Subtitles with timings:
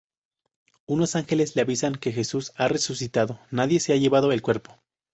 [0.87, 4.79] Unos ángeles les avisan que Jesús ha resucitado, nadie se ha llevado el cuerpo.